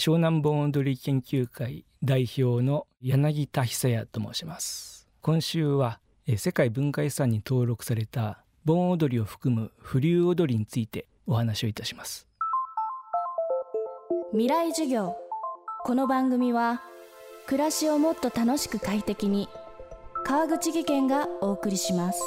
[0.00, 5.06] 湘南盆踊り研究会代表の柳田久也と申します。
[5.20, 6.00] 今週は
[6.38, 12.26] 世界文化遺産に登録された盆踊りを含む風流踊りについてお話をいたします。
[14.30, 15.14] 未来授業。
[15.84, 16.80] この番組は
[17.46, 19.50] 暮らしをもっと楽しく快適に
[20.24, 22.22] 川口義賢がお送りします。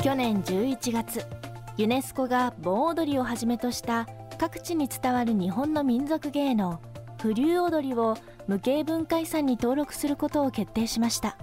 [0.00, 1.39] 去年11月
[1.80, 6.78] ユネスコが盆踊りをはじめとした各地に伝わる日本の民族芸能
[7.16, 11.38] 風流踊りを無形文化遺産に登録することを決定しました。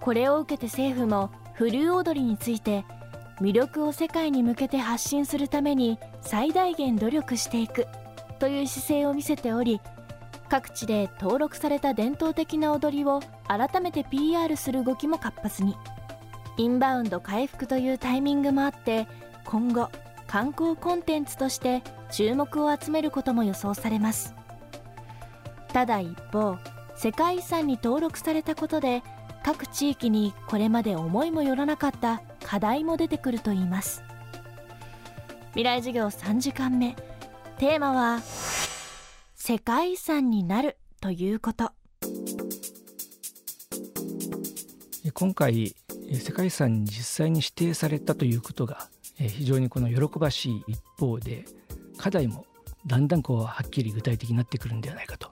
[0.00, 2.84] これを受けて政府も風流踊りについて
[3.40, 7.88] 魅力を世界に向けて発信するために最大限努力していく
[8.38, 9.80] という姿勢を見せており
[10.48, 13.18] 各地で登録された伝統的な踊りを
[13.48, 15.74] 改めて PR する動きも活発に。
[16.58, 19.06] インバウンド回復というタイミングもあって
[19.50, 19.88] 今後
[20.26, 24.34] 観光コンテンツとして注目を集めることも予想されます。
[25.72, 26.58] ただ一方
[26.94, 29.02] 世界遺産に登録されたことで
[29.42, 34.02] 各地域にこれまで思いもよらなかった課題も出てくるといいます。
[35.52, 36.94] 未来授業3時間目。
[37.56, 38.20] テーマは
[39.34, 41.72] 世界遺産になるということ。
[45.14, 45.74] 今回
[46.12, 51.44] 世界遺産に実際に指定されたということが非常にこの喜ばしい一方で
[51.96, 52.46] 課題も
[52.86, 55.30] だんだんこうはっきり具体的になってくるんではないかと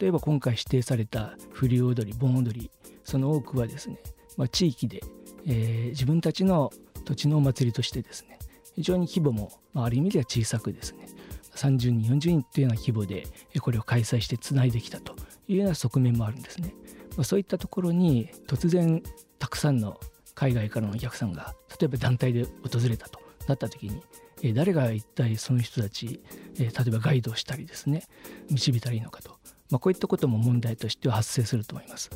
[0.00, 2.70] 例えば今回指定された風流踊り盆踊り
[3.04, 3.98] その多くはですね、
[4.36, 5.02] まあ、地域で、
[5.46, 6.72] えー、自分たちの
[7.04, 8.38] 土地のお祭りとしてですね
[8.74, 11.06] 非常に規模も、まあ、ある意味では小さくですね
[11.54, 13.26] 30人40人というような規模で
[13.60, 15.14] これを開催してつないできたと
[15.48, 16.74] いうような側面もあるんですね。
[17.16, 19.02] まあ、そういったところに突然
[19.38, 20.00] たくさんの
[20.34, 24.00] 海外からのお客さんが例えば団体で訪れたとなった時に
[24.42, 26.20] え誰が一体その人たち、
[26.58, 28.02] え例えばガイドをしたりですね
[28.50, 29.30] 導いたらいいのかと、
[29.70, 32.10] まあ、こういったことも問題としては発生すると思います。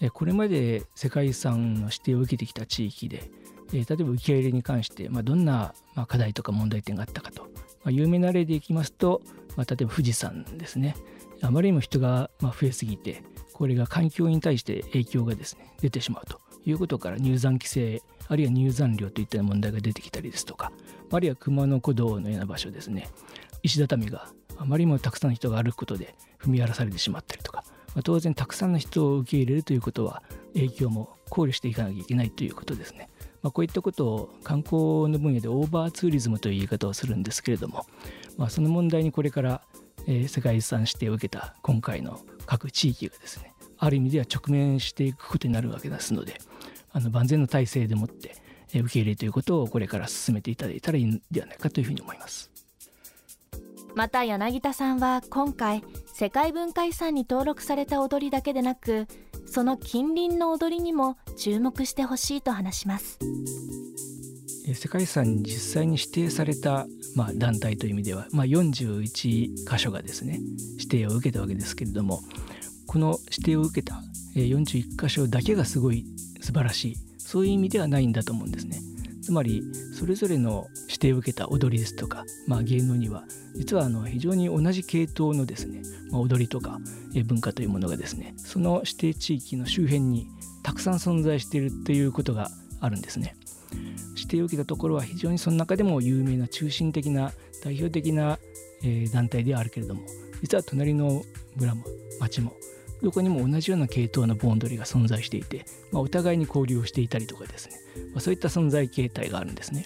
[0.00, 3.30] えこれまで世界遺産の指定を受けてきた地域で、
[3.72, 7.48] え例えば受け入れに関して、まあ、どんな、ま課題とか問題点があったかと、ま
[7.86, 9.22] あ、有名な例でいきますと、
[9.56, 10.96] まあ、例えば富士山ですね
[11.40, 20.72] あまりにも人が増えすぎてこれが環境に対して影響がですね出てしまうということから入山規制あるいは入山料といった問題が出てきたりですとか
[21.10, 23.08] あるいは熊野古道のような場所ですね
[23.62, 27.64] 石畳があまりにもたくさんの人が歩くことで踏み荒らされてしまったりとか、
[27.94, 30.22] まあ、当然たくさんの人を受け入れるということは
[30.54, 33.08] 影響も考慮していかなきゃいけないということですね。
[33.42, 37.84] まあ、こういったことを観光の分野でオーバーツーリズムという言い方をするんですけれども、
[38.38, 39.60] まあ、その問題にこれから、
[40.06, 46.38] えー、世界遺産指定を受けた今回の各地域がですねある意味では直面していくことになるわけですので
[46.92, 48.36] あの万全の体制でもって
[48.74, 52.50] 受け入れということをこれから進めていただいたらいいんではないかというふうに思います。
[53.94, 59.06] また柳田さんは今回世界文化遺産に登録された踊りだけでなく
[59.46, 63.18] その近隣の踊りにも注目してほしいと話します。
[64.72, 70.40] 世界遺産に実際に指定された、まあ、団体という意味では、まあ、41箇所がですね
[70.78, 72.22] 指定を受けたわけですけれども
[72.94, 74.00] この指定を受けた
[74.36, 76.06] 41箇所だけがすごい
[76.40, 78.78] 素晴らしいそういう意味ではないんだと思うんですね。
[79.20, 79.64] つまり
[79.98, 83.24] それぞれの指定を受けた踊りですとか、まあ、芸能には
[83.56, 86.78] 実はあの非常に同じ系統のですね、まあ、踊りとか
[87.26, 90.28] 文化というものがですねその指定地域の周辺に
[90.62, 93.34] たくさん存在しているっていうことがあるんですね。
[94.14, 97.32] 指定を受けたところは非常にその中でも有名な中心的な
[97.64, 98.38] 代表的な、
[99.12, 100.02] 団体ではあるけれども
[100.42, 101.22] 実は隣の
[101.56, 101.84] 村も
[102.20, 102.52] 町も
[103.04, 107.76] どこにも同じような系統の盆踊りが存在していて、まあ、お互いに交流をしていたりとかですね、
[108.12, 109.84] まあ、そういった存在形態があるんですね。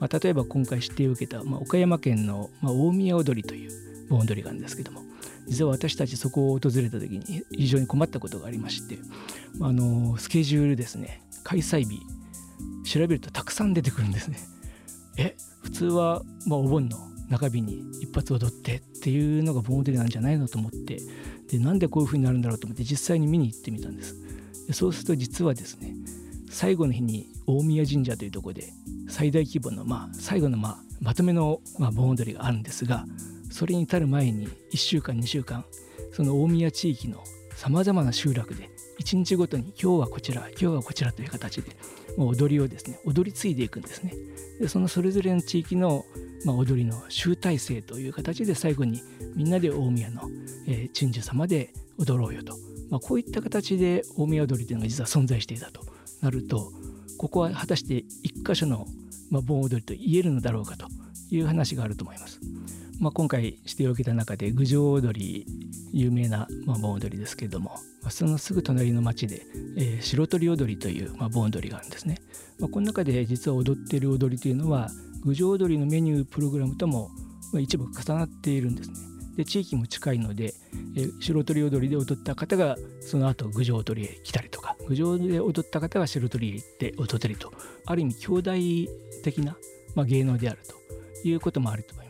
[0.00, 3.70] まあ、例えば今回指定を受けた、ま、岡山県の、ま、大宮踊りという
[4.08, 5.02] 盆踊りがあるんですけども
[5.46, 8.98] 実は私たちそこを訪れた時に非常に困ったことがありまして
[9.60, 12.00] まあのスケジュールですね開催日
[12.84, 14.38] 調べるとたくさん出てくるんですね。
[15.18, 15.36] え？
[15.62, 16.98] 普通は、ま、お盆の
[17.32, 21.00] 中日に一発踊ってっていうのが盆踊りなんじゃないのと思って
[21.50, 24.14] でなんでこういう風になるんだろうと思って実際に見に行ってみたんです。
[24.66, 25.94] でそうすると実はですね
[26.50, 28.72] 最後の日に大宮神社というところで
[29.08, 33.06] 最大規模の、まあ、最後の、まあ、まとめの、まあ、盆踊りがあるんですが
[33.50, 35.64] それに至る前に1週間2週間
[36.12, 37.24] その大宮地域の
[37.54, 38.70] さまざまな集落で
[39.00, 41.76] 1日ごとに今日はこちら今日はこちらという形で
[42.16, 44.14] もう踊りをですね踊り継いでいくんですね。
[44.60, 46.04] でそのそれぞれの地域の
[46.44, 49.02] まあ、踊りの集大成という形で最後に
[49.34, 50.22] みんなで大宮の、
[50.66, 52.56] えー、鎮守様で踊ろうよと、
[52.90, 55.82] まあ、こういった形で大宮踊りというのが実は存在していたと
[56.20, 56.72] なると
[57.18, 58.86] ここは果たして一箇所の
[59.32, 60.86] まあ、盆踊りと言えるのだろうかと
[61.30, 62.38] いう話があると思います。
[63.02, 65.44] まあ、今回指定を受けた中で郡上踊り
[65.92, 67.70] 有名な、ま、盆踊りですけれども、
[68.00, 69.42] まあ、そのすぐ隣の町で、
[69.76, 72.22] えー、白鳥踊りという、ま、盆踊りがあるんですね。
[72.60, 74.88] まあ、この中で実は踊っている踊りというのは
[75.24, 77.10] 郡上踊りのメニュープログラムとも、
[77.58, 78.94] 一部重なっているんですね。
[79.36, 80.54] で地域も近いので、
[80.96, 87.52] えー、白鳥踊りで踊った方がその後郡上踊りへ来たりとか郡上で踊った方が白鳥へ行って踊ったりと
[87.86, 89.56] ある意味兄弟的な、
[89.96, 90.60] まあ、芸能である
[91.22, 92.01] ということもあると。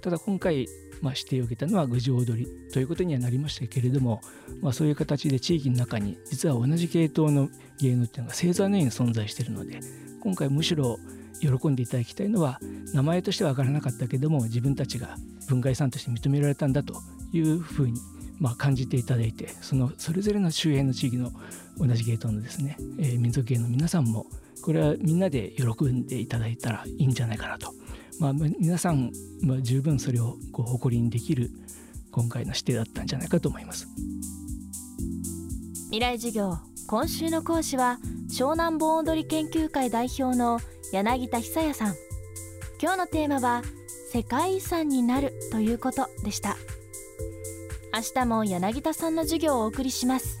[0.00, 0.66] ただ今回、
[1.00, 4.20] まあ、指定を受けたのは郡上踊りということにはなりましたけれども、
[4.60, 7.48] まあ、そういう形で地域の中に実は同じ系統の
[7.80, 9.80] 芸能っていうのが星座のように存在しているので
[10.22, 10.98] 今回むしろ
[11.40, 12.60] 喜んでいただきたいのは
[12.92, 15.16] 名前としては分からなかったけども自分たちが
[15.48, 16.94] 文化遺産として認められたんだと
[17.32, 17.98] いうふうに
[18.38, 21.30] まあ感じていただいてそのそれぞれの周辺の地域の
[21.78, 24.26] 同じ芸当のですね、えー、民族芸の皆さんも
[24.60, 27.72] これはみんなで喜んでいただいたらいいんじゃないかなと、
[28.18, 29.12] まあ、皆さん、
[29.42, 31.50] まあ、十分それをこう誇りにできる
[32.10, 33.86] 今回の指定だったんじゃないかと思います。
[35.84, 37.98] 未来授業今週の講師は
[38.28, 40.60] 湘南盆踊り研究会代表の
[40.92, 41.94] 柳田久也さん。
[42.82, 43.62] 今日のテーマは
[44.12, 46.56] 世界遺産になるということでした。
[47.92, 50.40] 明日も柳田さんの授業をお送りします。